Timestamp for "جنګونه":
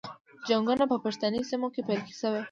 0.47-0.83